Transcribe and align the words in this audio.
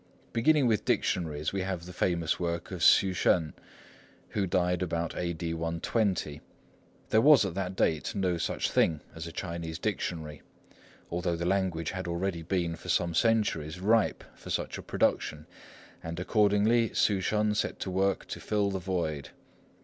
Beginning 0.33 0.65
with 0.65 0.83
dictionaries, 0.83 1.53
we 1.53 1.61
have 1.61 1.85
the 1.85 1.93
famous 1.93 2.39
work 2.39 2.71
of 2.71 2.79
Hsü 2.79 3.11
Shên, 3.11 3.53
who 4.29 4.47
died 4.47 4.81
about 4.81 5.15
A.D. 5.15 5.53
120. 5.53 6.41
There 7.09 7.21
was 7.21 7.45
at 7.45 7.53
that 7.53 7.75
date 7.75 8.15
no 8.15 8.39
such 8.39 8.71
thing 8.71 9.01
as 9.13 9.27
a 9.27 9.31
Chinese 9.31 9.77
dictionary, 9.77 10.41
although 11.11 11.35
the 11.35 11.45
language 11.45 11.91
had 11.91 12.07
already 12.07 12.41
been 12.41 12.75
for 12.75 12.89
some 12.89 13.13
centuries 13.13 13.79
ripe 13.79 14.23
for 14.33 14.49
such 14.49 14.79
a 14.79 14.81
production, 14.81 15.45
and 16.01 16.19
accordingly 16.19 16.89
Hsü 16.89 17.19
Shên 17.19 17.55
set 17.55 17.77
to 17.81 17.91
work 17.91 18.25
to 18.29 18.39
fill 18.39 18.71
the 18.71 18.79
void. 18.79 19.29